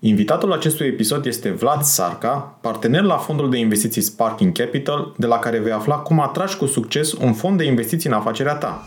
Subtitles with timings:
[0.00, 5.38] Invitatul acestui episod este Vlad Sarca, partener la fondul de investiții Sparking Capital, de la
[5.38, 8.86] care vei afla cum atragi cu succes un fond de investiții în afacerea ta.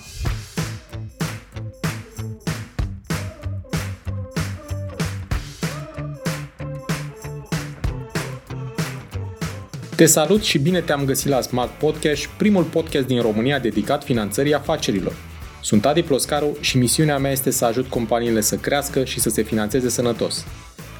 [9.96, 14.54] Te salut și bine te-am găsit la Smart Podcast, primul podcast din România dedicat finanțării
[14.54, 15.14] afacerilor.
[15.62, 19.41] Sunt Adi Ploscaru și misiunea mea este să ajut companiile să crească și să se
[19.41, 20.46] finanțeze sănătos.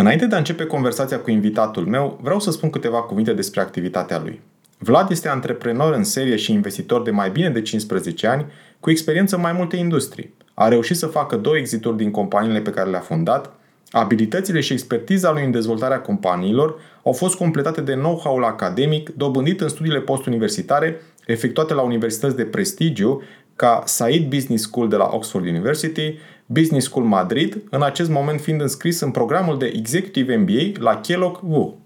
[0.00, 4.20] Înainte de a începe conversația cu invitatul meu, vreau să spun câteva cuvinte despre activitatea
[4.20, 4.40] lui.
[4.78, 8.46] Vlad este antreprenor în serie și investitor de mai bine de 15 ani,
[8.80, 10.34] cu experiență în mai multe industrii.
[10.54, 13.52] A reușit să facă două exituri din companiile pe care le-a fondat,
[13.90, 19.68] Abilitățile și expertiza lui în dezvoltarea companiilor au fost completate de know-how-ul academic dobândit în
[19.68, 23.22] studiile postuniversitare efectuate la universități de prestigiu
[23.56, 26.18] ca Said Business School de la Oxford University,
[26.52, 31.38] Business School Madrid, în acest moment fiind înscris în programul de Executive MBA la Kellogg
[31.42, 31.78] WU.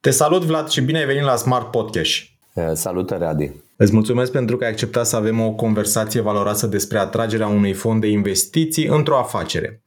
[0.00, 2.22] Te salut, Vlad, și bine ai venit la Smart Podcast.
[2.54, 3.52] Eh, salutare, Adi.
[3.76, 8.00] Îți mulțumesc pentru că ai acceptat să avem o conversație valoroasă despre atragerea unui fond
[8.00, 9.82] de investiții într-o afacere.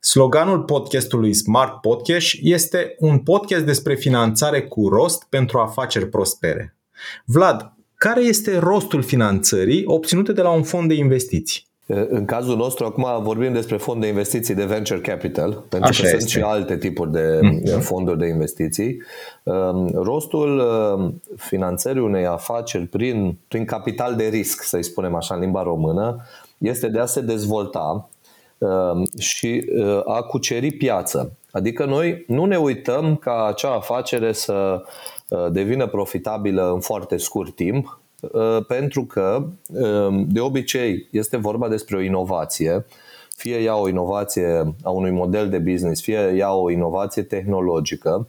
[0.00, 6.76] Sloganul podcastului Smart Podcast este un podcast despre finanțare cu rost pentru afaceri prospere.
[7.24, 11.70] Vlad, care este rostul finanțării obținute de la un fond de investiții?
[11.86, 16.06] În cazul nostru, acum vorbim despre fond de investiții de venture capital, pentru Așa că
[16.06, 16.18] este.
[16.18, 17.80] sunt și alte tipuri de mm-hmm.
[17.80, 19.02] fonduri de investiții.
[19.92, 20.62] Rostul
[21.36, 26.26] finanțării unei afaceri prin, prin capital de risc, să-i spunem așa în limba română,
[26.58, 28.08] este de a se dezvolta
[29.18, 29.64] și
[30.04, 31.32] a cuceri piață.
[31.50, 34.82] Adică noi nu ne uităm ca acea afacere să
[35.50, 38.01] devină profitabilă în foarte scurt timp, Uh,
[38.66, 42.84] pentru că um, de obicei este vorba despre o inovație,
[43.36, 48.26] fie ea o inovație a unui model de business, fie ea o inovație tehnologică,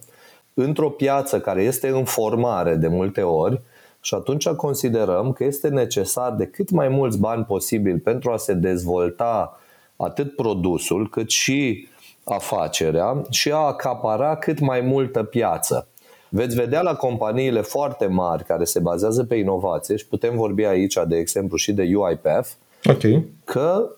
[0.54, 3.60] într-o piață care este în formare de multe ori
[4.00, 8.52] și atunci considerăm că este necesar de cât mai mulți bani posibil pentru a se
[8.52, 9.60] dezvolta
[9.96, 11.88] atât produsul cât și
[12.24, 15.88] afacerea și a acapara cât mai multă piață.
[16.36, 20.98] Veți vedea la companiile foarte mari care se bazează pe inovație și putem vorbi aici,
[21.08, 22.48] de exemplu, și de UiPath,
[22.84, 23.26] okay.
[23.44, 23.90] că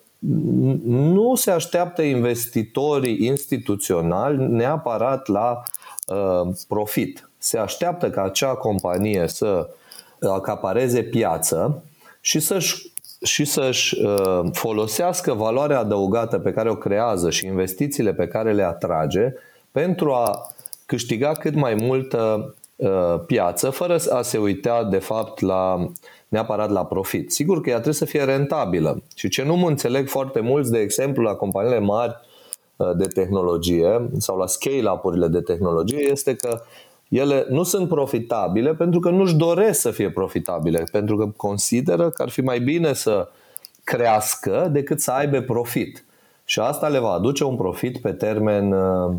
[0.84, 5.62] nu se așteaptă investitorii instituționali neapărat la
[6.06, 7.30] uh, profit.
[7.38, 9.68] Se așteaptă ca acea companie să
[10.20, 11.82] acapareze piață
[12.20, 12.92] și să-și
[13.22, 18.62] și să-și uh, folosească valoarea adăugată pe care o creează și investițiile pe care le
[18.62, 19.32] atrage
[19.70, 20.55] pentru a
[20.86, 25.90] câștiga cât mai multă uh, piață fără a se uita de fapt la
[26.28, 27.32] neapărat la profit.
[27.32, 30.78] Sigur că ea trebuie să fie rentabilă și ce nu mă înțeleg foarte mulți, de
[30.78, 32.16] exemplu, la companiile mari
[32.76, 36.60] uh, de tehnologie sau la scale-up-urile de tehnologie este că
[37.08, 42.22] ele nu sunt profitabile pentru că nu-și doresc să fie profitabile, pentru că consideră că
[42.22, 43.28] ar fi mai bine să
[43.84, 46.04] crească decât să aibă profit.
[46.44, 49.14] Și asta le va aduce un profit pe termen, uh,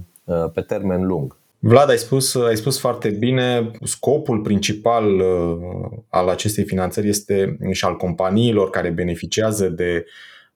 [0.54, 1.36] pe termen lung.
[1.60, 7.86] Vlad, ai spus, ai spus foarte bine, scopul principal uh, al acestei finanțări este și
[7.86, 10.06] al companiilor care beneficiază de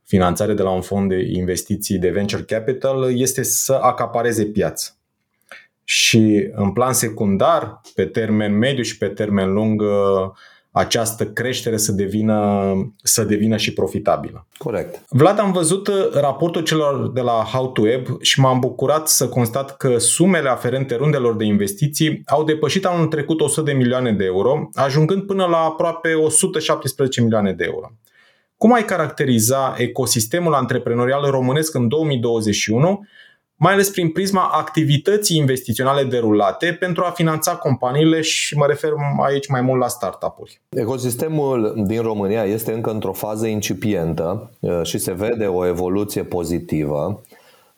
[0.03, 4.95] finanțare de la un fond de investiții de venture capital este să acapareze piață.
[5.83, 10.31] Și în plan secundar, pe termen mediu și pe termen lung, uh,
[10.71, 12.73] această creștere să devină,
[13.03, 14.47] să devină și profitabilă.
[14.57, 15.05] Corect.
[15.09, 19.27] Vlad, am văzut uh, raportul celor de la How to Web și m-am bucurat să
[19.27, 24.25] constat că sumele aferente rundelor de investiții au depășit anul trecut 100 de milioane de
[24.25, 27.91] euro, ajungând până la aproape 117 milioane de euro.
[28.57, 33.05] Cum ai caracteriza ecosistemul antreprenorial românesc în 2021
[33.63, 39.47] mai ales prin prisma activității investiționale derulate pentru a finanța companiile și mă refer aici
[39.47, 40.61] mai mult la startup-uri.
[40.69, 47.21] Ecosistemul din România este încă într-o fază incipientă uh, și se vede o evoluție pozitivă.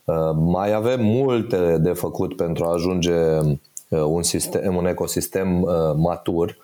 [0.03, 6.57] Uh, mai avem multe de făcut pentru a ajunge uh, un, sistem, un ecosistem matur.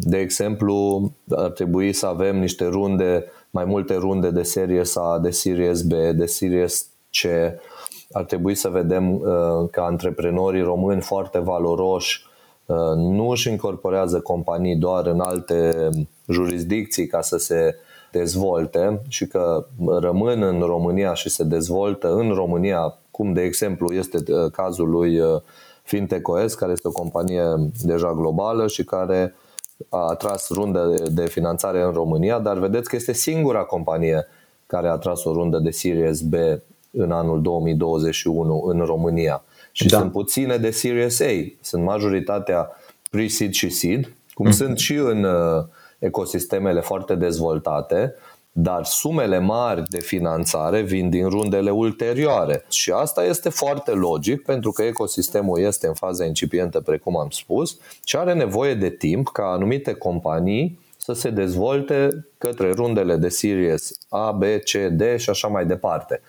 [0.00, 5.30] De exemplu, ar trebui să avem niște runde mai multe runde de Series A, de
[5.30, 7.26] Series B, de Series C.
[8.12, 9.20] Ar trebui să vedem uh,
[9.70, 12.26] că antreprenorii români foarte valoroși
[12.66, 15.88] uh, nu își incorporează companii doar în alte
[16.28, 17.74] jurisdicții ca să se
[18.12, 19.66] dezvolte și că
[20.00, 25.20] rămân în România și se dezvoltă în România, cum de exemplu este uh, cazul lui
[25.82, 27.42] FintechOS, care este o companie
[27.82, 29.34] deja globală și care
[29.88, 34.26] a atras rundă de finanțare în România, dar vedeți că este singura companie
[34.66, 36.34] care a atras o rundă de Series B
[36.98, 39.44] în anul 2021 în România.
[39.72, 39.98] Și da.
[39.98, 41.56] sunt puține de Series A.
[41.60, 42.70] Sunt majoritatea
[43.10, 44.54] pre-seed și seed, cum mm-hmm.
[44.54, 45.64] sunt și în uh,
[45.98, 48.14] ecosistemele foarte dezvoltate,
[48.52, 52.64] dar sumele mari de finanțare vin din rundele ulterioare.
[52.70, 57.78] Și asta este foarte logic pentru că ecosistemul este în faza incipientă, precum am spus,
[58.04, 63.90] și are nevoie de timp ca anumite companii să se dezvolte către rundele de Series
[64.08, 66.20] A, B, C, D și așa mai departe.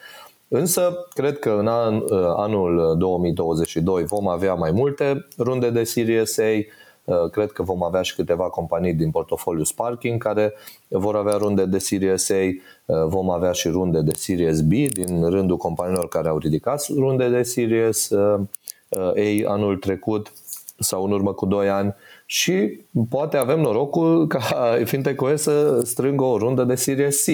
[0.51, 2.03] Însă, cred că în an,
[2.35, 6.63] anul 2022 vom avea mai multe runde de Series A,
[7.09, 10.53] Uh, cred că vom avea și câteva companii din portofoliu Sparking care
[10.87, 15.29] vor avea runde de Series A, uh, vom avea și runde de Series B din
[15.29, 18.39] rândul companiilor care au ridicat runde de Series uh,
[18.97, 20.31] A anul trecut
[20.79, 21.95] sau în urmă cu 2 ani.
[22.25, 22.79] Și
[23.09, 27.29] poate avem norocul ca FinTech să strângă o rundă de Series C.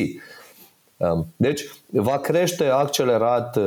[0.98, 3.58] Um, deci va crește accelerat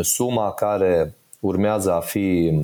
[0.00, 2.60] suma care urmează a fi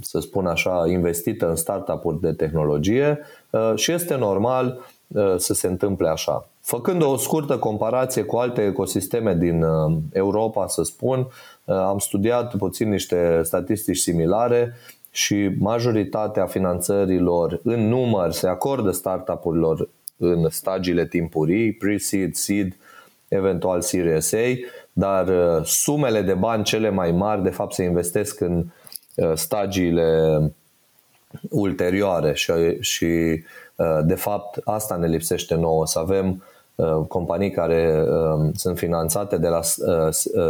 [0.00, 3.18] să spun așa, investită în startup-uri de tehnologie
[3.50, 6.48] uh, și este normal uh, să se întâmple așa.
[6.60, 11.26] Făcând o scurtă comparație cu alte ecosisteme din uh, Europa, să spun,
[11.64, 14.74] am studiat puțin niște statistici similare
[15.10, 22.76] și majoritatea finanțărilor în număr se acordă startup-urilor în stagiile timpurii, pre-seed, seed,
[23.28, 24.54] eventual Series A,
[24.92, 25.28] dar
[25.64, 28.64] sumele de bani cele mai mari de fapt se investesc în
[29.16, 30.38] Uh, stagiile
[31.50, 33.04] ulterioare și, și
[33.76, 38.04] uh, de fapt asta ne lipsește nouă, să avem uh, companii care
[38.54, 39.60] sunt finanțate de la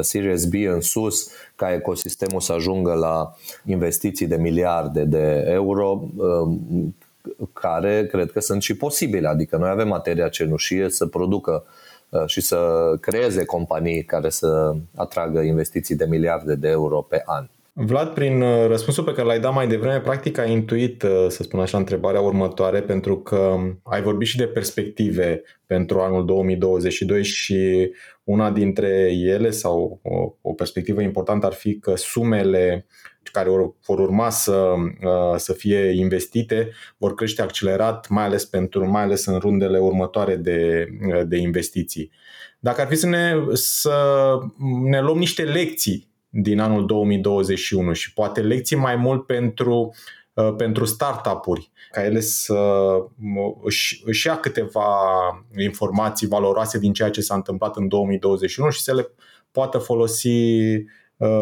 [0.00, 3.34] Series B în sus ca ecosistemul să ajungă la
[3.66, 6.08] investiții de miliarde de euro
[7.52, 11.64] care cred că sunt și posibile, adică noi avem materia cenușie să producă
[12.26, 17.48] și să creeze companii care să atragă investiții de miliarde de euro pe an.
[17.78, 21.42] Vlad, prin uh, răspunsul pe care l-ai dat mai devreme, practic ai intuit, uh, să
[21.42, 27.90] spun așa, întrebarea următoare, pentru că ai vorbit și de perspective pentru anul 2022 și
[28.24, 32.86] una dintre ele sau o, o perspectivă importantă ar fi că sumele
[33.36, 33.50] care
[33.86, 39.26] vor urma să, uh, să fie investite vor crește accelerat, mai ales, pentru, mai ales
[39.26, 40.88] în rundele următoare de,
[41.26, 42.10] de investiții.
[42.58, 43.94] Dacă ar fi să ne, să
[44.82, 49.94] ne luăm niște lecții din anul 2021 și poate lecții mai mult pentru,
[50.34, 52.58] uh, pentru startup-uri, ca ele să
[53.62, 54.86] își, își ia câteva
[55.56, 59.10] informații valoroase din ceea ce s-a întâmplat în 2021 și să le
[59.50, 60.84] poată folosi uh,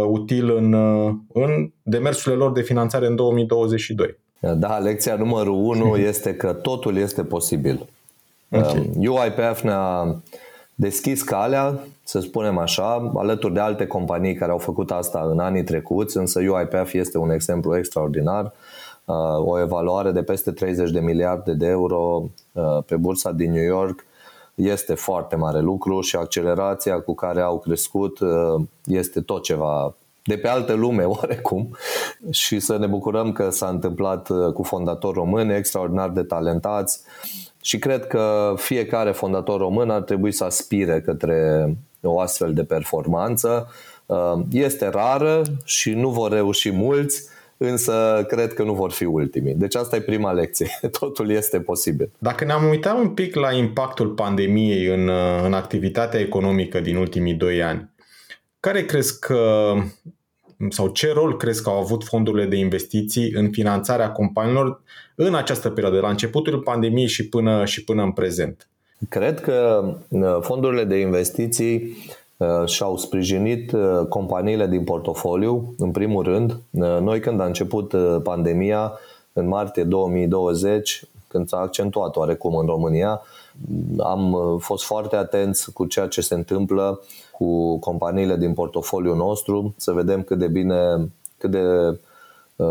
[0.07, 4.19] util în, uh, în demersurile lor de finanțare în 2022.
[4.41, 7.89] Da, lecția numărul 1 este că totul este posibil.
[8.51, 8.91] Okay.
[8.97, 10.17] UiPath ne-a
[10.75, 15.65] deschis calea, să spunem așa, alături de alte companii care au făcut asta în anii
[15.65, 18.53] trecuți, însă UiPath este un exemplu extraordinar.
[19.05, 23.65] Uh, o evaluare de peste 30 de miliarde de euro uh, pe bursa din New
[23.65, 24.05] York
[24.55, 29.95] este foarte mare lucru și accelerația cu care au crescut uh, este tot ceva
[30.25, 31.77] de pe altă lume oarecum
[32.31, 37.01] și să ne bucurăm că s-a întâmplat cu fondatori români extraordinar de talentați
[37.61, 41.69] și cred că fiecare fondator român ar trebui să aspire către
[42.03, 43.69] o astfel de performanță.
[44.07, 49.55] Uh, este rară și nu vor reuși mulți, însă cred că nu vor fi ultimii.
[49.55, 50.69] Deci asta e prima lecție.
[51.01, 52.11] Totul este posibil.
[52.19, 57.35] Dacă ne-am uitat un pic la impactul pandemiei în, uh, în activitatea economică din ultimii
[57.35, 57.91] doi ani,
[58.61, 59.73] care crezi că
[60.69, 64.83] sau ce rol crezi că au avut fondurile de investiții în finanțarea companiilor
[65.15, 68.69] în această perioadă, la începutul pandemiei și până, și până în prezent?
[69.09, 72.24] Cred că uh, fondurile de investiții uh,
[72.65, 76.61] și-au sprijinit uh, companiile din portofoliu, în primul rând.
[77.01, 78.93] Noi când a început pandemia,
[79.33, 83.23] în martie 2020, când s-a accentuat oarecum în România,
[83.99, 87.01] am fost foarte atenți cu ceea ce se întâmplă
[87.33, 91.99] cu companiile din portofoliul nostru, să vedem cât de bine, cât de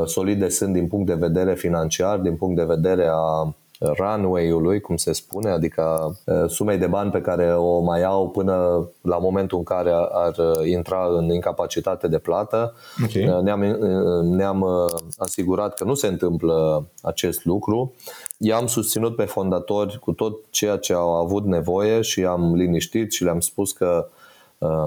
[0.06, 3.54] solide sunt din punct de vedere financiar, din punct de vedere a
[3.98, 6.16] runway-ului, cum se spune, adică
[6.48, 10.36] sumei de bani pe care o mai au până la momentul în care ar
[10.66, 12.74] intra în incapacitate de plată.
[13.04, 13.42] Okay.
[13.44, 13.60] Ne-am,
[14.24, 14.66] ne-am
[15.18, 17.94] asigurat că nu se întâmplă acest lucru.
[18.38, 23.24] I-am susținut pe fondatori cu tot ceea ce au avut nevoie și am liniștit și
[23.24, 24.08] le-am spus că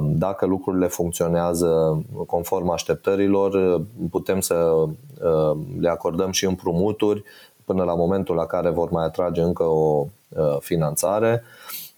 [0.03, 4.85] dacă lucrurile funcționează conform așteptărilor, putem să
[5.81, 7.25] le acordăm și împrumuturi
[7.67, 11.43] până la momentul la care vor mai atrage încă o uh, finanțare.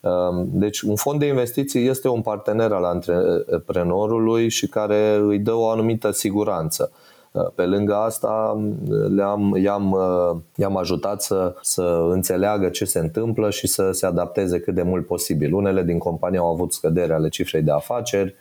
[0.01, 5.55] Um, deci un fond de investiții este un partener al antreprenorului și care îi dă
[5.55, 6.93] o anumită siguranță.
[7.33, 8.61] Uh, pe lângă asta,
[9.09, 14.61] le-am, i-am, uh, i-am ajutat să, să înțeleagă ce se întâmplă și să se adapteze
[14.61, 15.55] cât de mult posibil.
[15.55, 18.35] Unele din companii au avut scădere ale cifrei de afaceri,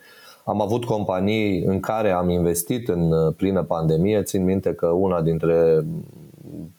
[0.43, 4.23] am avut companii în care am investit în plină pandemie.
[4.23, 5.85] Țin minte că una dintre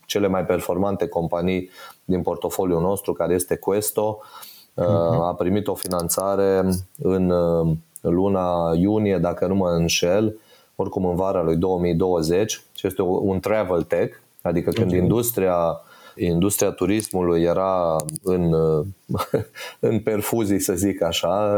[0.08, 1.70] cele mai performante companii
[2.04, 4.18] din portofoliul nostru, care este Questo,
[4.76, 5.28] uh-huh.
[5.28, 6.68] a primit o finanțare
[7.02, 7.32] în
[8.00, 10.36] luna iunie, dacă nu mă înșel,
[10.76, 14.98] oricum în vara lui 2020, ce este un travel tech, adică când okay.
[14.98, 15.80] industria
[16.18, 18.52] industria turismului era în,
[19.90, 21.56] în perfuzii, să zic așa.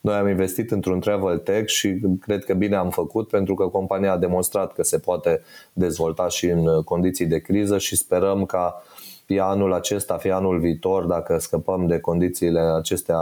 [0.00, 4.12] Noi am investit într-un travel tech și cred că bine am făcut pentru că compania
[4.12, 5.42] a demonstrat că se poate
[5.72, 8.82] dezvolta și în condiții de criză și sperăm ca
[9.28, 13.18] fie anul acesta, fie anul viitor, dacă scăpăm de condițiile acestea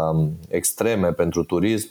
[0.48, 1.88] extreme pentru turism,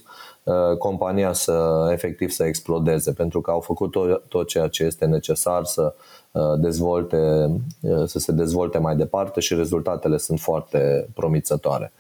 [0.78, 5.64] compania să efectiv să explodeze, pentru că au făcut tot, tot ceea ce este necesar
[5.64, 5.94] să
[6.36, 7.50] Uh, dezvolte,
[7.82, 11.94] uh, să se dezvolte mai departe și rezultatele sunt foarte promițătoare.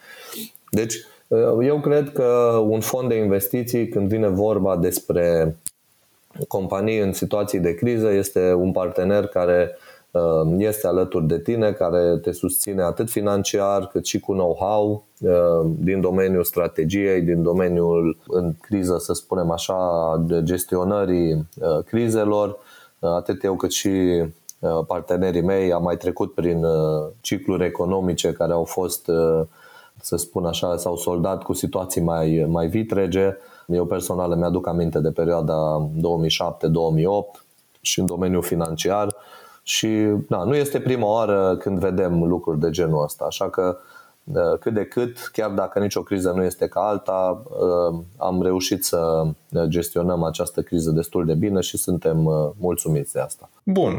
[0.69, 0.95] Deci,
[1.27, 2.23] uh, eu cred că
[2.67, 5.55] un fond de investiții, când vine vorba despre
[6.47, 9.77] companii în situații de criză, este un partener care
[10.57, 15.05] este alături de tine, care te susține atât financiar cât și cu know-how
[15.65, 19.77] din domeniul strategiei, din domeniul în criză, să spunem așa,
[20.27, 21.47] de gestionării
[21.85, 22.57] crizelor.
[22.99, 23.87] Atât eu cât și
[24.59, 25.73] uh, partenerii mei.
[25.73, 29.41] Am mai trecut prin uh, cicluri economice care au fost, uh,
[30.01, 33.37] să spun așa, s-au soldat cu situații mai, mai vitrege.
[33.67, 36.01] Eu personal îmi aduc aminte de perioada 2007-2008
[37.81, 39.15] și în domeniul financiar
[39.67, 39.87] și
[40.27, 43.77] na, nu este prima oară când vedem lucruri de genul ăsta, așa că
[44.59, 49.23] cât de cât, chiar dacă nicio criză nu este ca alta, uh, am reușit să
[49.67, 53.49] gestionăm această criză destul de bine și suntem uh, mulțumiți de asta.
[53.63, 53.93] Bun.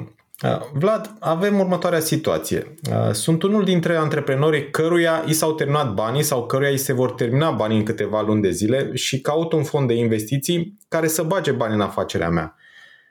[0.45, 2.75] Uh, Vlad, avem următoarea situație.
[3.13, 7.51] Sunt unul dintre antreprenorii căruia i s-au terminat banii sau căruia i se vor termina
[7.51, 11.53] banii în câteva luni de zile și caut un fond de investiții care să bage
[11.53, 12.57] bani în afacerea mea.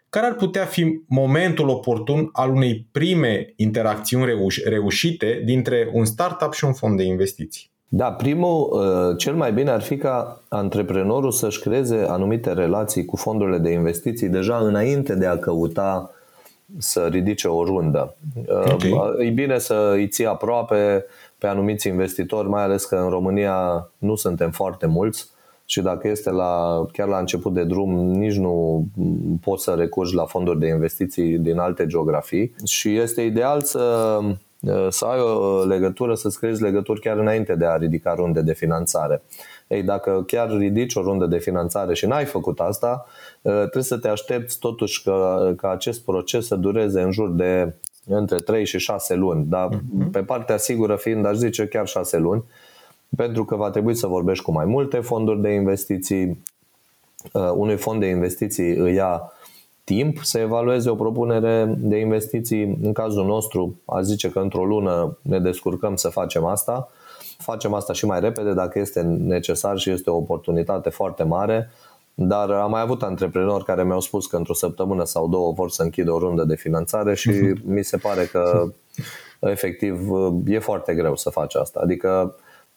[0.10, 6.54] Care ar putea fi momentul oportun al unei prime interacțiuni reuș- reușite dintre un startup
[6.54, 7.70] și un fond de investiții?
[7.88, 13.16] Da, primul, uh, cel mai bine ar fi ca antreprenorul să-și creeze anumite relații cu
[13.16, 16.12] fondurile de investiții deja înainte de a căuta
[16.78, 18.16] să ridice o rundă.
[18.48, 19.28] Uh, okay.
[19.28, 21.06] E bine să îi ții aproape
[21.38, 25.30] pe anumiți investitori, mai ales că în România nu suntem foarte mulți
[25.66, 28.86] și dacă este la, chiar la început de drum, nici nu
[29.42, 34.20] poți să recurgi la fonduri de investiții din alte geografii și este ideal să,
[34.90, 39.24] să ai o legătură, să scriezi legături chiar înainte de a ridica runde de finanțare.
[39.68, 43.06] Ei, dacă chiar ridici o rundă de finanțare și n-ai făcut asta,
[43.42, 47.74] trebuie să te aștepți totuși că, ca acest proces să dureze în jur de
[48.08, 50.12] între 3 și 6 luni, dar uh-huh.
[50.12, 52.44] pe partea sigură fiind, aș zice chiar 6 luni,
[53.16, 56.44] pentru că va trebui să vorbești cu mai multe fonduri de investiții.
[57.34, 59.32] Uh, unui fond de investiții îi ia
[59.84, 62.78] timp să evalueze o propunere de investiții.
[62.82, 66.90] În cazul nostru, aș zice că într-o lună ne descurcăm să facem asta.
[67.38, 71.70] Facem asta și mai repede dacă este necesar și este o oportunitate foarte mare.
[72.14, 75.84] Dar am mai avut antreprenori care mi-au spus că într-o săptămână sau două vor să
[75.84, 77.64] închidă o rundă de finanțare și uh-huh.
[77.64, 78.68] mi se pare că
[79.40, 80.10] efectiv
[80.48, 81.80] e foarte greu să faci asta.
[81.84, 82.36] Adică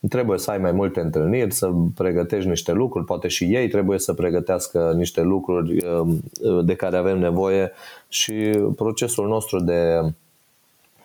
[0.09, 4.15] trebuie să ai mai multe întâlniri, să pregătești niște lucruri, poate și ei trebuie să
[4.15, 6.23] pregătească niște lucruri um,
[6.65, 7.73] de care avem nevoie
[8.09, 8.33] și
[8.77, 10.01] procesul nostru de,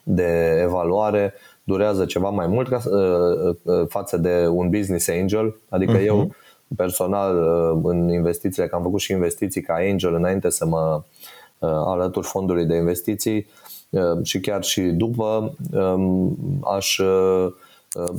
[0.03, 1.33] de evaluare
[1.63, 6.05] durează ceva mai mult ca, uh, uh, față de un business angel, adică uh-huh.
[6.05, 6.35] eu
[6.75, 11.03] personal uh, în investițiile, că am făcut și investiții ca angel înainte să mă
[11.85, 13.47] alătur fondului de investiții
[14.23, 16.37] și chiar și după um,
[16.75, 17.53] aș Uh,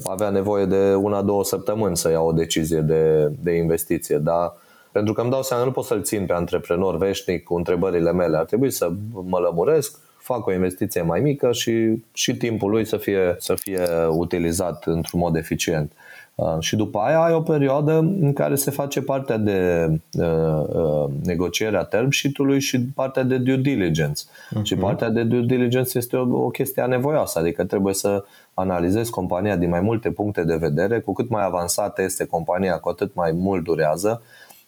[0.04, 4.52] avea nevoie de una-două săptămâni să iau o decizie de, de investiție, dar
[4.92, 8.36] pentru că îmi dau seama, nu pot să-l țin pe antreprenor veșnic cu întrebările mele.
[8.36, 8.90] Ar trebui să
[9.24, 13.82] mă lămuresc, fac o investiție mai mică și, și timpul lui să fie, să fie
[14.08, 15.92] utilizat într-un mod eficient.
[16.34, 19.88] Uh, și după aia ai o perioadă în care se face partea de
[20.18, 24.22] uh, uh, negociere a term sheet-ului și partea de due diligence.
[24.24, 24.62] Uh-huh.
[24.62, 28.24] Și partea de due diligence este o, o chestie anevoioasă, adică trebuie să
[28.54, 32.88] analizezi compania din mai multe puncte de vedere, cu cât mai avansată este compania, cu
[32.88, 34.22] atât mai mult durează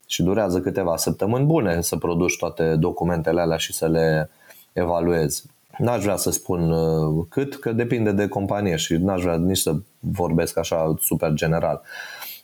[0.06, 4.30] și durează câteva săptămâni bune să produci toate documentele alea și să le
[4.72, 5.44] evaluezi.
[5.78, 9.74] N-aș vrea să spun uh, cât, că depinde de companie și n-aș vrea nici să
[9.98, 11.82] vorbesc așa super general.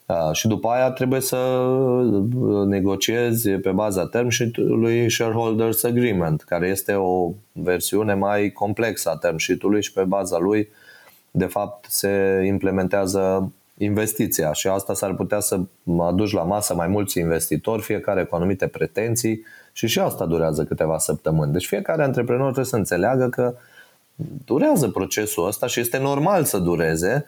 [0.06, 6.68] Uh, și după aia trebuie să uh, negociezi pe baza term sheet-ului Shareholders Agreement, care
[6.68, 10.68] este o versiune mai complexă a term sheet-ului și pe baza lui
[11.30, 15.60] de fapt se implementează investiția și asta s-ar putea să
[15.98, 20.98] aduci la masă mai mulți investitori, fiecare cu anumite pretenții și și asta durează câteva
[20.98, 21.52] săptămâni.
[21.52, 23.54] Deci fiecare antreprenor trebuie să înțeleagă că
[24.44, 27.26] durează procesul ăsta și este normal să dureze,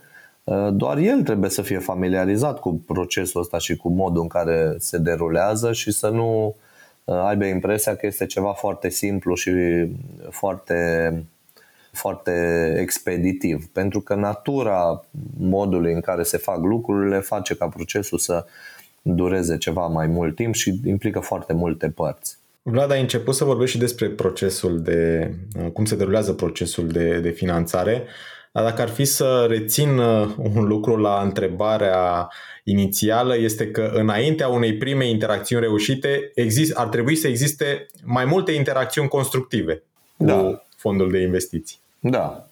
[0.72, 4.98] doar el trebuie să fie familiarizat cu procesul ăsta și cu modul în care se
[4.98, 6.56] derulează și să nu
[7.04, 9.52] aibă impresia că este ceva foarte simplu și
[10.30, 11.24] foarte
[11.92, 15.04] foarte expeditiv, pentru că natura
[15.38, 18.44] modului în care se fac lucrurile face ca procesul să
[19.04, 22.37] dureze ceva mai mult timp și implică foarte multe părți.
[22.62, 25.30] Vlad, ai început să vorbești și despre procesul de,
[25.73, 28.04] cum se derulează procesul de, de finanțare,
[28.52, 32.28] dar dacă ar fi să rețin uh, un lucru la întrebarea
[32.64, 38.52] inițială, este că înaintea unei prime interacțiuni reușite, exist, ar trebui să existe mai multe
[38.52, 39.82] interacțiuni constructive
[40.16, 40.37] da.
[40.37, 41.78] cu fondul de investiții.
[42.00, 42.46] Da.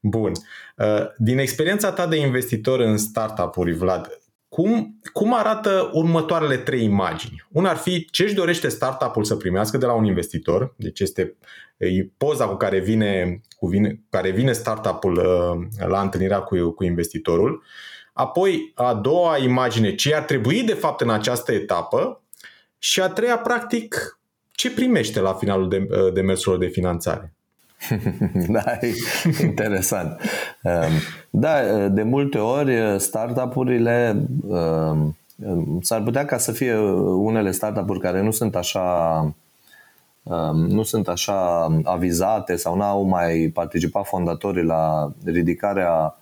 [0.00, 0.32] Bun.
[0.76, 4.17] Uh, din experiența ta de investitor în startup-uri, Vlad,
[4.48, 7.46] cum, cum arată următoarele trei imagini?
[7.52, 11.36] Una ar fi ce își dorește startup-ul să primească de la un investitor, deci este
[12.16, 17.62] poza cu care vine, cu vine, care vine startup-ul uh, la întâlnirea cu, cu investitorul.
[18.12, 22.22] Apoi, a doua imagine, ce ar trebui de fapt în această etapă
[22.78, 24.18] și a treia, practic,
[24.50, 27.32] ce primește la finalul de, uh, demersurilor de finanțare.
[28.48, 28.94] da, e
[29.42, 30.20] interesant.
[30.62, 30.92] Um,
[31.30, 35.16] da, de multe ori startup-urile um,
[35.80, 39.20] s-ar putea ca să fie unele startup-uri care nu sunt așa
[40.22, 46.18] um, nu sunt așa avizate sau n-au mai participat fondatorii la ridicarea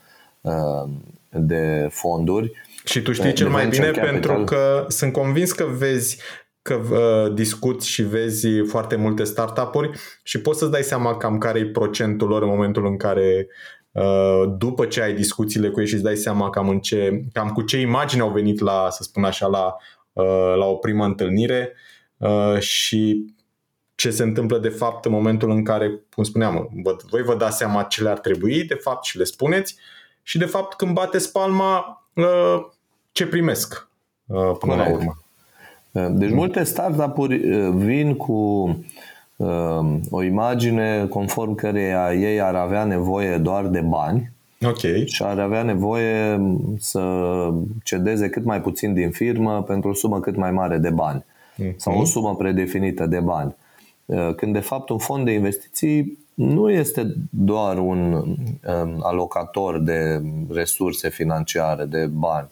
[1.31, 2.53] de fonduri.
[2.85, 4.11] Și tu știi cel mai bine capital.
[4.11, 6.19] pentru că sunt convins că vezi
[6.66, 9.90] că uh, discuți și vezi foarte multe startup-uri
[10.22, 13.48] și poți să-ți dai seama cam care e procentul lor în momentul în care
[13.90, 17.48] uh, după ce ai discuțiile cu ei și îți dai seama cam, în ce, cam
[17.48, 19.76] cu ce imagine au venit la, să spun așa, la,
[20.12, 21.72] uh, la o primă întâlnire
[22.16, 23.35] uh, și
[23.94, 27.57] ce se întâmplă de fapt în momentul în care, cum spuneam, vă, voi vă dați
[27.57, 29.76] seama ce le-ar trebui de fapt și le spuneți
[30.22, 32.66] și de fapt când bateți palma uh,
[33.12, 33.88] ce primesc
[34.26, 34.88] uh, până Corect.
[34.88, 35.26] la urmă.
[36.11, 38.33] Deci multe startup-uri uh, vin cu
[39.37, 44.33] uh, o imagine conform căreia ei ar avea nevoie doar de bani
[44.63, 45.05] okay.
[45.07, 46.41] și ar avea nevoie
[46.79, 47.03] să
[47.85, 51.77] cedeze cât mai puțin din firmă pentru o sumă cât mai mare de bani mm-hmm.
[51.77, 53.55] sau o sumă predefinită de bani.
[54.05, 60.23] Uh, când de fapt un fond de investiții nu este doar un um, alocator de
[60.51, 62.49] resurse financiare, de bani,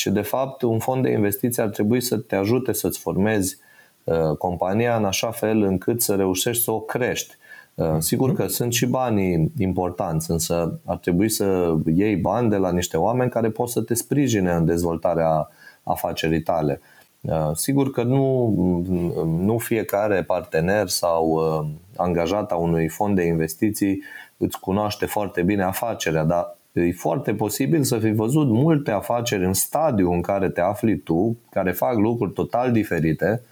[0.00, 3.58] ci de fapt un fond de investiții ar trebui să te ajute să-ți formezi
[4.04, 7.34] uh, compania în așa fel încât să reușești să o crești.
[7.74, 12.72] Uh, sigur că sunt și banii importanți, însă ar trebui să iei bani de la
[12.72, 15.48] niște oameni care pot să te sprijine în dezvoltarea
[15.82, 16.80] afacerii tale.
[17.20, 18.48] Uh, sigur că nu,
[19.24, 21.40] nu fiecare partener sau
[21.96, 24.02] angajat a unui fond de investiții
[24.36, 29.52] îți cunoaște foarte bine afacerea, dar E foarte posibil să fi văzut multe afaceri în
[29.52, 33.42] stadiu în care te afli tu, care fac lucruri total diferite,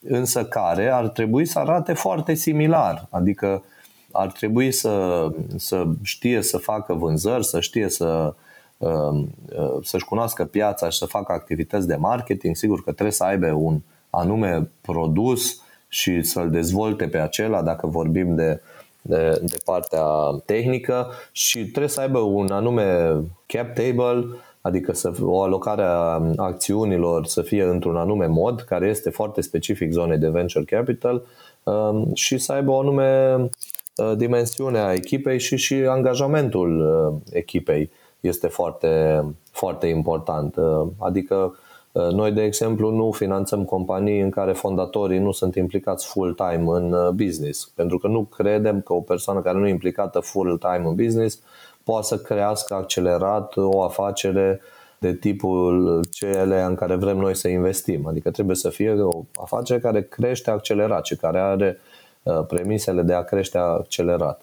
[0.00, 3.06] însă care ar trebui să arate foarte similar.
[3.10, 3.64] Adică
[4.12, 8.34] ar trebui să, să știe să facă vânzări, să știe să,
[8.78, 12.56] um, uh, să-și cunoască piața și să facă activități de marketing.
[12.56, 18.34] Sigur că trebuie să aibă un anume produs și să-l dezvolte pe acela, dacă vorbim
[18.34, 18.60] de
[19.02, 20.04] de, de partea
[20.44, 23.14] tehnică și trebuie să aibă un anume
[23.46, 24.24] cap table,
[24.60, 29.92] adică să, o alocare a acțiunilor să fie într-un anume mod, care este foarte specific
[29.92, 31.22] zonei de venture capital
[31.62, 37.90] um, și să aibă o anume uh, dimensiune a echipei și și angajamentul uh, echipei
[38.20, 40.56] este foarte, foarte important.
[40.56, 41.61] Uh, adică Uh,
[41.92, 47.08] noi, de exemplu, nu finanțăm companii în care fondatorii nu sunt implicați full-time în uh,
[47.08, 51.40] business, pentru că nu credem că o persoană care nu e implicată full-time în business
[51.84, 54.60] poate să crească accelerat o afacere
[54.98, 58.06] de tipul cele în care vrem noi să investim.
[58.06, 61.78] Adică trebuie să fie o afacere care crește accelerat și care are
[62.22, 64.42] uh, premisele de a crește accelerat.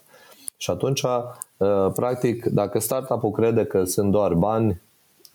[0.56, 1.02] Și atunci,
[1.94, 4.80] practic, dacă startup-ul crede că sunt doar bani,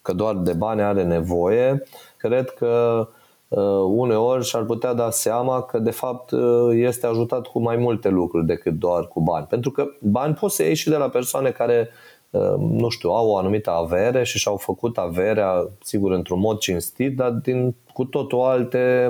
[0.06, 1.84] că doar de bani are nevoie,
[2.18, 3.08] cred că
[3.48, 8.10] uh, uneori și-ar putea da seama că de fapt uh, este ajutat cu mai multe
[8.10, 9.46] lucruri decât doar cu bani.
[9.46, 11.89] Pentru că bani poți să iei și de la persoane care
[12.30, 17.15] uh, nu știu, au o anumită avere și și-au făcut averea, sigur, într-un mod cinstit,
[17.15, 19.08] dar din cu totul alte,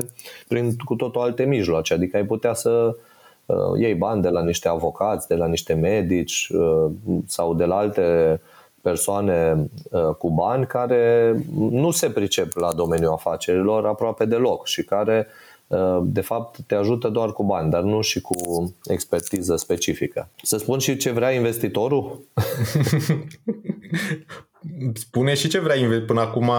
[0.48, 1.94] prin cu totul alte mijloace.
[1.94, 2.96] Adică ai putea să
[3.46, 6.92] uh, iei bani de la niște avocați, de la niște medici uh,
[7.26, 8.40] sau de la alte
[8.86, 11.36] persoane uh, cu bani care
[11.70, 15.28] nu se pricep la domeniul afacerilor aproape deloc și care
[15.68, 18.36] uh, de fapt te ajută doar cu bani, dar nu și cu
[18.84, 20.30] expertiză specifică.
[20.44, 22.12] Să spun și ce vrea investitorul?
[24.94, 26.52] Spune și ce vrea până acum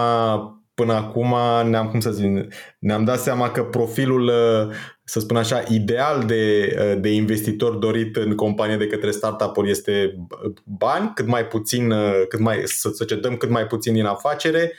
[0.77, 1.35] până acum
[1.69, 6.75] ne-am, cum să zic, ne-am dat seama că profilul, uh, să spun așa, ideal de,
[6.79, 10.15] uh, de investitor dorit în companie de către startup-uri este
[10.63, 14.73] bani, cât mai puțin, uh, cât mai, să, să cedăm cât mai puțin din afacere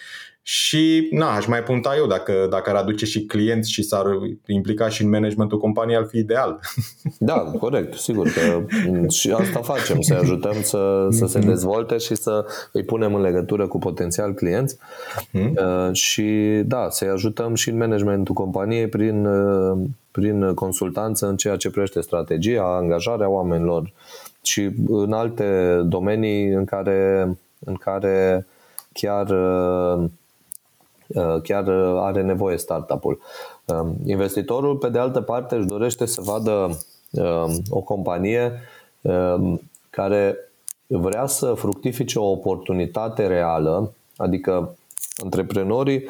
[0.50, 4.04] și na, aș mai punta eu dacă, dacă ar aduce și clienți și s-ar
[4.46, 6.61] implica și în managementul companiei, ar fi ideal.
[7.18, 8.64] Da, corect, sigur că
[9.08, 11.46] și asta facem, să ajutăm să, să se mhm.
[11.46, 14.76] dezvolte și să îi punem în legătură cu potențial clienți
[15.30, 15.54] mm.
[15.92, 16.24] și
[16.64, 19.78] da, să-i ajutăm și în managementul companiei prin, uh,
[20.11, 23.92] prin consultanță în ceea ce privește strategia, angajarea oamenilor
[24.42, 28.46] și în alte domenii în care, în care
[28.92, 30.11] chiar uh, Uh,
[31.42, 33.21] chiar uh, are nevoie startup-ul.
[33.64, 36.79] Um, investitorul, pe de altă parte, își dorește să vadă
[37.11, 38.53] um, o companie
[39.01, 40.37] um, care
[40.87, 44.77] vrea să fructifice o oportunitate reală, adică
[45.23, 46.05] antreprenorii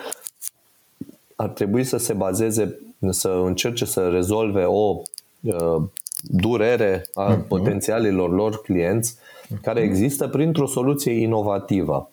[1.36, 2.78] ar trebui să se bazeze,
[3.10, 5.02] să încerce să rezolve o
[5.40, 5.82] uh,
[6.22, 7.46] durere a mhm.
[7.46, 9.16] potențialilor lor clienți
[9.62, 12.10] care există printr-o soluție inovativă.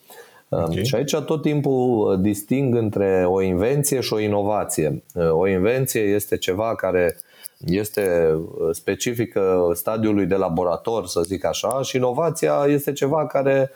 [0.50, 0.84] Okay.
[0.84, 5.04] Și aici tot timpul uh, disting între o invenție și o inovație.
[5.14, 7.18] Uh, o invenție este ceva care
[7.66, 13.72] este uh, specifică stadiului de laborator, să zic așa, și inovația este ceva care,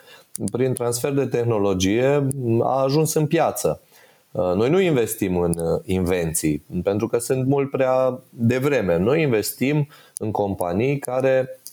[0.52, 2.28] prin transfer de tehnologie,
[2.62, 3.82] a ajuns în piață.
[4.32, 8.98] Noi nu investim în invenții, pentru că sunt mult prea devreme.
[8.98, 11.69] Noi investim în companii care Uh,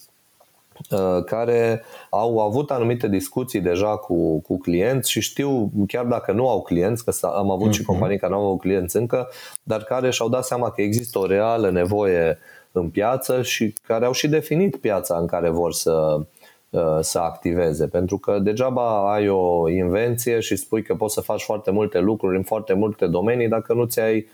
[1.26, 6.62] care au avut anumite discuții deja cu, cu clienți și știu, chiar dacă nu au
[6.62, 7.74] clienți, că am avut uh-huh.
[7.74, 7.90] și mhm.
[7.90, 9.28] companii care nu au clienți încă,
[9.62, 12.38] dar care și-au dat seama că există o reală nevoie
[12.72, 16.20] în piață și care au și definit piața în care vor să,
[16.70, 17.86] uh, să activeze.
[17.86, 22.36] Pentru că degeaba ai o invenție și spui că poți să faci foarte multe lucruri
[22.36, 24.26] în foarte multe domenii dacă nu ți-ai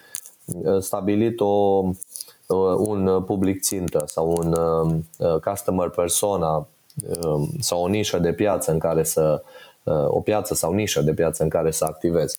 [0.47, 1.95] uh, stabilit o, Uh,
[2.77, 6.69] un public țintă sau un um, uh, customer persona
[7.25, 9.43] um, sau o nișă de piață în care să
[9.83, 12.39] uh, o piață sau nișă de piață în care să activezi.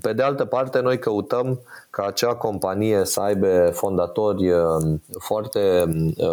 [0.00, 5.84] Pe de altă parte, noi căutăm ca acea companie să aibă fondatori um, foarte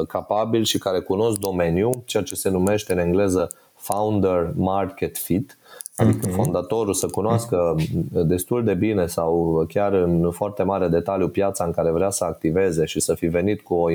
[0.08, 5.58] capabili și care cunosc domeniul, ceea ce se numește în engleză founder market fit,
[6.02, 6.34] Adică uh-huh.
[6.34, 7.76] fondatorul să cunoască
[8.12, 12.86] destul de bine sau chiar în foarte mare detaliu piața în care vrea să activeze
[12.86, 13.90] și să fi venit cu o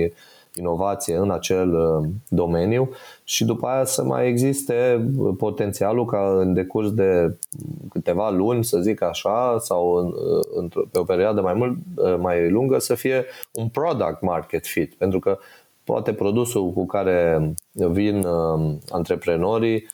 [0.58, 2.90] inovație în acel uh, domeniu
[3.24, 7.36] și după aia să mai existe potențialul ca în decurs de
[7.90, 10.14] câteva luni, să zic așa, sau
[10.56, 14.94] uh, pe o perioadă mai mult uh, mai lungă să fie un product market fit,
[14.94, 15.38] pentru că
[15.84, 18.26] poate produsul cu care vin
[18.90, 19.86] antreprenorii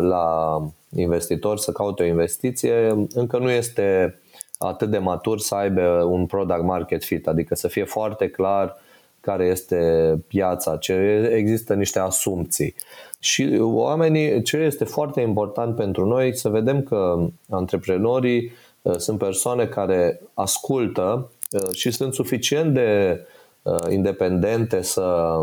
[0.00, 0.56] la
[0.96, 4.18] investitor să caute o investiție, încă nu este
[4.58, 8.76] atât de matur să aibă un product market fit, adică să fie foarte clar
[9.20, 12.74] care este piața, ce există niște asumții.
[13.18, 19.66] Și oamenii, ce este foarte important pentru noi, să vedem că antreprenorii uh, sunt persoane
[19.66, 23.20] care ascultă uh, și sunt suficient de
[23.62, 25.36] uh, independente să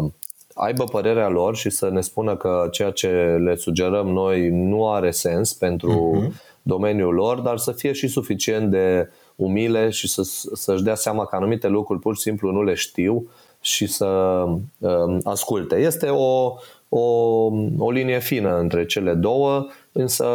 [0.54, 3.08] aibă părerea lor și să ne spună că ceea ce
[3.44, 6.62] le sugerăm noi nu are sens pentru uh-huh.
[6.62, 10.22] domeniul lor, dar să fie și suficient de umile și să,
[10.54, 13.28] să-și dea seama că anumite lucruri pur și simplu nu le știu
[13.62, 14.06] și să
[14.80, 15.76] uh, asculte.
[15.76, 16.54] Este o,
[16.90, 17.00] o,
[17.78, 20.28] o linie fină între cele două, însă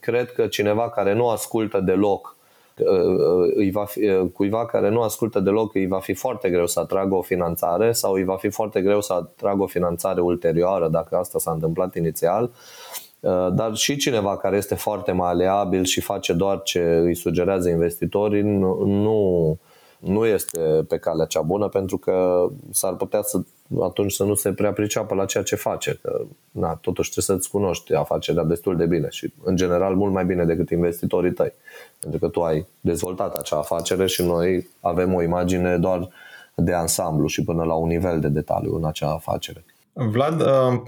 [0.00, 2.36] cred că cineva care nu ascultă deloc
[3.54, 7.14] îi va fi, cuiva care nu ascultă deloc îi va fi foarte greu să atragă
[7.14, 11.38] o finanțare sau îi va fi foarte greu să atragă o finanțare ulterioară dacă asta
[11.38, 12.50] s-a întâmplat inițial.
[13.52, 18.84] Dar și cineva care este foarte maleabil și face doar ce îi sugerează investitorii nu,
[18.84, 19.58] nu
[20.26, 23.40] este pe calea cea bună pentru că s-ar putea să
[23.82, 25.98] atunci să nu se prea priceapă la ceea ce face.
[26.02, 30.24] Că, na, totuși trebuie să-ți cunoști afacerea destul de bine și, în general, mult mai
[30.24, 31.52] bine decât investitorii tăi.
[32.00, 36.08] Pentru că tu ai dezvoltat acea afacere și noi avem o imagine doar
[36.54, 39.64] de ansamblu și până la un nivel de detaliu în acea afacere.
[39.92, 40.82] Vlad, uh,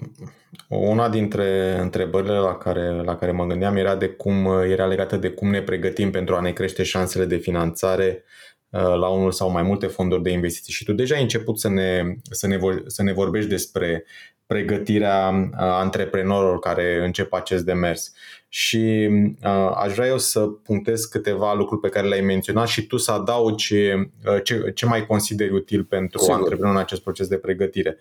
[0.69, 5.31] una dintre întrebările la care, la care mă gândeam era de cum era legată de
[5.31, 9.63] cum ne pregătim pentru a ne crește șansele de finanțare Uh, la unul sau mai
[9.63, 13.13] multe fonduri de investiții și tu deja ai început să ne, să ne, să ne
[13.13, 14.05] vorbești despre
[14.51, 18.13] pregătirea uh, antreprenorilor care încep acest demers.
[18.49, 19.09] Și
[19.43, 23.13] uh, aș vrea eu să punctez câteva lucruri pe care le-ai menționat și tu să
[23.13, 26.35] adaugi uh, ce, ce mai consideri util pentru Sigur.
[26.35, 27.97] antreprenor în acest proces de pregătire.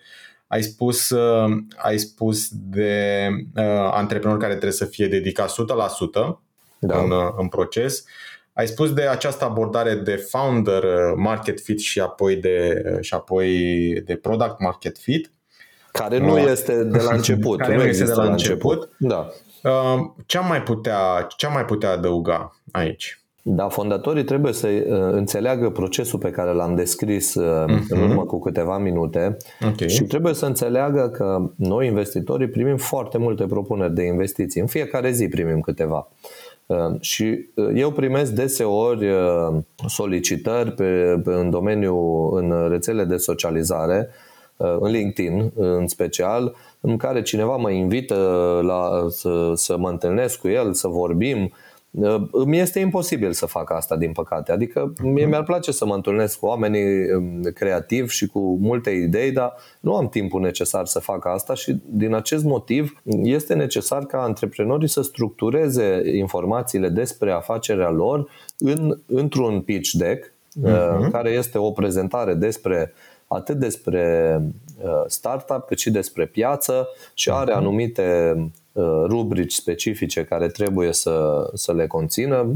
[0.46, 5.54] Ai spus, uh, ai spus de uh, antreprenori care trebuie să fie dedicat 100%
[6.78, 6.98] da.
[7.02, 7.98] în, uh, în proces.
[7.98, 13.00] Uh, ai spus de această abordare de founder uh, market fit și apoi de, uh,
[13.00, 13.48] și apoi
[14.04, 15.30] de product market fit.
[15.92, 17.58] Care nu uh, este de la început.
[17.58, 18.72] Care nu, nu este de la, la început.
[18.72, 18.96] început.
[18.98, 19.28] Da.
[20.26, 23.20] Ce am mai putea, ce am mai putea adăuga aici?
[23.42, 24.82] Da, fondatorii trebuie să uh,
[25.12, 27.88] înțeleagă procesul pe care l-am descris uh, uh-huh.
[27.88, 29.36] în urmă cu câteva minute
[29.70, 29.88] okay.
[29.88, 34.60] și trebuie să înțeleagă că noi investitorii primim foarte multe propuneri de investiții.
[34.60, 36.08] În fiecare zi primim câteva.
[36.10, 36.49] Uh,
[37.00, 39.56] și uh, eu primesc deseori uh,
[39.86, 44.08] solicitări pe, pe, în domeniul, în rețele de socializare,
[44.80, 48.14] în LinkedIn în special, în care cineva mă invită
[48.62, 51.52] la, să, să mă întâlnesc cu el, să vorbim,
[52.30, 54.52] îmi este imposibil să fac asta, din păcate.
[54.52, 59.32] Adică mie mi-ar place să mă întâlnesc cu oamenii um, creativi și cu multe idei,
[59.32, 64.22] dar nu am timpul necesar să fac asta și din acest motiv este necesar ca
[64.22, 71.10] antreprenorii să structureze informațiile despre afacerea lor în, într-un pitch deck, uh-huh.
[71.10, 72.92] care este o prezentare despre
[73.26, 74.34] atât despre
[74.82, 77.60] uh, startup cât și despre piață și are mhm.
[77.60, 78.46] anumite Uh,
[79.06, 82.54] rubrici specifice care trebuie să, să le conțină.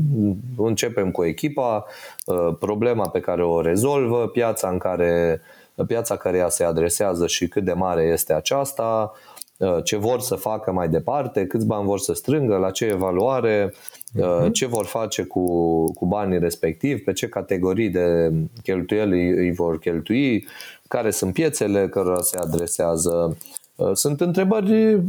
[0.57, 1.85] Începem cu echipa,
[2.27, 5.41] uh, problema pe care o rezolvă, piața în care
[5.87, 9.13] piața care ea se adresează și cât de mare este aceasta,
[9.57, 13.75] uh, ce vor să facă mai departe, câți bani vor să strângă, la ce evaluare,
[13.75, 14.51] uh-huh.
[14.53, 15.45] ce vor face cu,
[15.93, 18.33] cu banii respectivi, pe ce categorii de
[18.63, 20.47] cheltuieli îi vor cheltui,
[20.89, 25.03] care sunt piețele cărora se adresează, Uh, sunt întrebări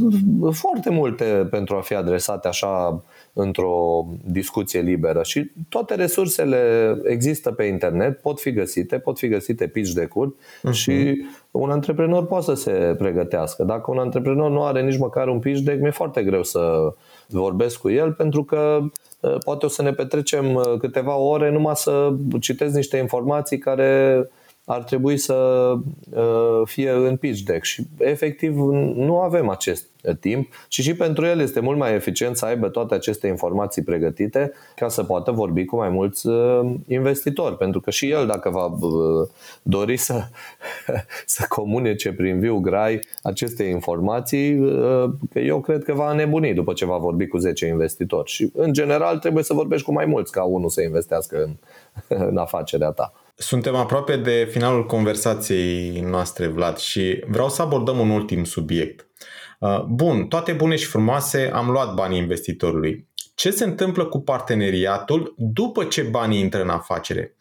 [0.52, 6.62] foarte multe pentru a fi adresate așa într-o discuție liberă și toate resursele
[7.04, 10.72] există pe internet, pot fi găsite, pot fi găsite pitch de curt uh-huh.
[10.72, 13.64] și un antreprenor poate să se pregătească.
[13.64, 16.94] Dacă un antreprenor nu are nici măcar un pitch deck, mi-e foarte greu să
[17.28, 18.80] vorbesc cu el pentru că
[19.20, 24.30] uh, poate o să ne petrecem uh, câteva ore numai să citesc niște informații care
[24.66, 25.34] ar trebui să
[26.10, 27.64] uh, fie în pitch deck.
[27.64, 28.56] Și efectiv
[28.96, 29.86] nu avem acest
[30.20, 34.52] timp și și pentru el este mult mai eficient să aibă toate aceste informații pregătite
[34.76, 38.66] ca să poată vorbi cu mai mulți uh, investitori, pentru că și el dacă va
[38.66, 39.28] uh,
[39.62, 40.22] dori să,
[41.26, 44.54] să comunice prin viu grai aceste informații,
[45.34, 48.30] eu cred că va nebuni după ce va vorbi cu 10 investitori.
[48.30, 51.56] Și în general trebuie să vorbești cu mai mulți ca unul să investească în,
[52.30, 53.14] în afacerea ta.
[53.38, 59.08] Suntem aproape de finalul conversației noastre, Vlad, și vreau să abordăm un ultim subiect.
[59.60, 63.08] Uh, bun, toate bune și frumoase, am luat banii investitorului.
[63.36, 67.36] Ce se întâmplă cu parteneriatul după ce banii intră în afacere?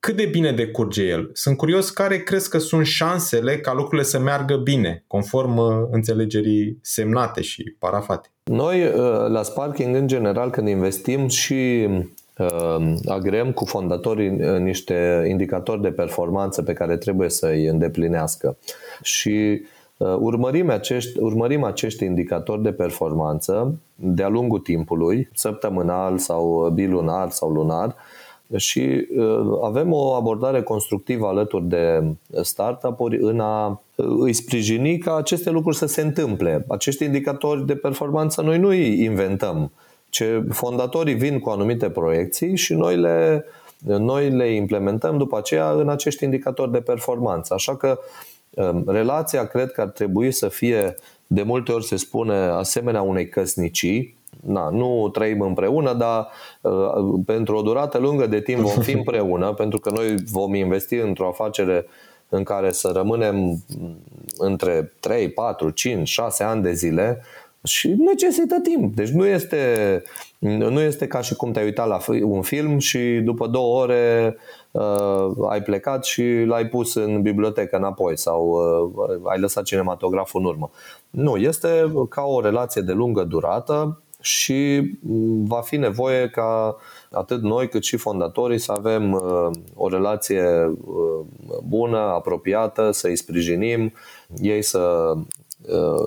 [0.00, 1.30] Cât de bine decurge el?
[1.32, 6.78] Sunt curios care crezi că sunt șansele ca lucrurile să meargă bine, conform uh, înțelegerii
[6.82, 8.28] semnate și parafate.
[8.44, 8.92] Noi, uh,
[9.28, 11.88] la Sparking, în general, când investim și
[12.36, 18.56] Ehm, agreăm cu fondatorii eh, niște indicatori de performanță pe care trebuie să îi îndeplinească.
[19.02, 27.30] Și eh, urmărim acești, urmărim acești indicatori de performanță de-a lungul timpului, săptămânal sau bilunar
[27.30, 27.94] sau lunar,
[28.56, 29.06] și eh,
[29.62, 32.02] avem o abordare constructivă alături de
[32.42, 36.64] startup-uri în a îi sprijini ca aceste lucruri să se întâmple.
[36.68, 39.70] Acești indicatori de performanță noi nu îi inventăm
[40.12, 43.44] ce fondatorii vin cu anumite proiecții și noi le,
[43.78, 47.54] noi le implementăm după aceea în acești indicatori de performanță.
[47.54, 47.98] Așa că
[48.50, 50.94] um, relația cred că ar trebui să fie,
[51.26, 56.28] de multe ori se spune, asemenea unei căsnicii, na, nu trăim împreună, dar
[56.60, 60.94] uh, pentru o durată lungă de timp vom fi împreună, pentru că noi vom investi
[60.94, 61.86] într-o afacere
[62.28, 63.64] în care să rămânem
[64.38, 67.22] între 3, 4, 5, 6 ani de zile
[67.64, 68.94] și necesită timp.
[68.94, 70.02] Deci nu este,
[70.38, 74.36] nu este ca și cum te-ai uitat la un film și după două ore
[74.70, 78.48] uh, ai plecat și l-ai pus în bibliotecă înapoi sau
[79.10, 80.70] uh, ai lăsat cinematograful în urmă.
[81.10, 84.90] Nu, este ca o relație de lungă durată și
[85.44, 86.76] va fi nevoie ca
[87.10, 90.42] atât noi cât și fondatorii să avem uh, o relație
[90.84, 91.24] uh,
[91.64, 93.92] bună, apropiată, să îi sprijinim,
[94.40, 95.22] ei să, uh,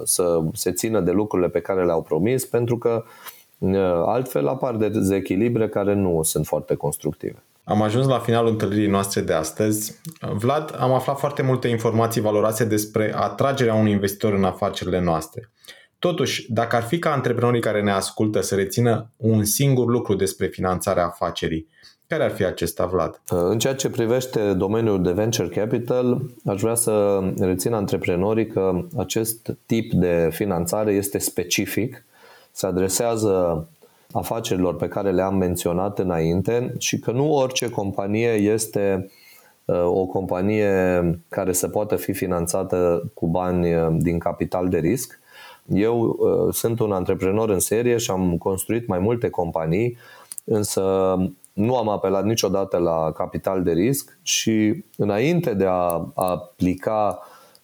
[0.04, 3.04] să se țină de lucrurile pe care le-au promis, pentru că
[4.06, 7.44] altfel apar dezechilibre care nu sunt foarte constructive.
[7.64, 10.02] Am ajuns la finalul întâlnirii noastre de astăzi.
[10.34, 15.52] Vlad, am aflat foarte multe informații valoroase despre atragerea unui investitor în afacerile noastre.
[16.00, 20.48] Totuși, dacă ar fi ca antreprenorii care ne ascultă să rețină un singur lucru despre
[20.48, 21.68] finanțarea afacerii,
[22.08, 23.22] care ar fi acesta, Vlad?
[23.30, 29.56] În ceea ce privește domeniul de venture capital, aș vrea să rețin antreprenorii că acest
[29.66, 32.06] tip de finanțare este specific,
[32.52, 33.68] se adresează
[34.12, 39.10] afacerilor pe care le-am menționat înainte și că nu orice companie este
[39.66, 40.70] uh, o companie
[41.30, 45.20] care să poată fi finanțată cu bani uh, din capital de risc.
[45.74, 49.98] Eu uh, sunt un antreprenor în serie și am construit mai multe companii,
[50.44, 51.16] însă
[51.56, 57.20] nu am apelat niciodată la capital de risc și înainte de a aplica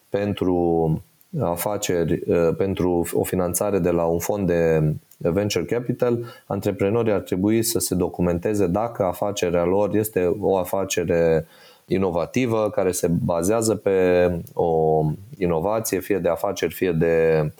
[0.09, 1.01] pentru
[1.39, 2.23] afaceri,
[2.57, 7.95] pentru o finanțare de la un fond de venture capital, antreprenorii ar trebui să se
[7.95, 11.47] documenteze dacă afacerea lor este o afacere
[11.85, 15.03] inovativă care se bazează pe o
[15.37, 17.51] inovație, fie de afaceri, fie de uh,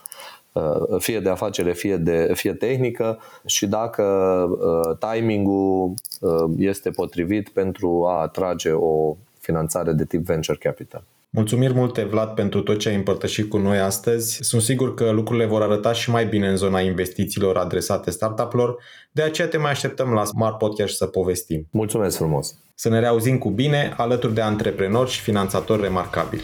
[1.00, 8.06] fie de afacere, fie, de, fie tehnică și dacă uh, timingul uh, este potrivit pentru
[8.08, 11.04] a atrage o finanțare de tip venture capital.
[11.30, 14.38] Mulțumiri multe, Vlad, pentru tot ce ai împărtășit cu noi astăzi.
[14.42, 18.78] Sunt sigur că lucrurile vor arăta și mai bine în zona investițiilor adresate startup-lor,
[19.12, 21.68] de aceea te mai așteptăm la Smart Podcast să povestim.
[21.72, 22.56] Mulțumesc frumos!
[22.76, 26.44] Să ne reauzim cu bine alături de antreprenori și finanțatori remarcabili.